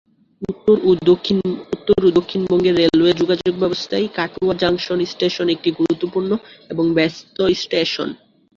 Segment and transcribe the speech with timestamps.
[0.41, 6.31] উত্তর ও দক্ষিণবঙ্গের রেলওয়ে যোগাযোগব্যবস্থায় কাটোয়া জংশন স্টেশন একটি গুরুত্বপূর্ণ
[6.69, 8.09] এবং ব্যস্ত স্টেশন।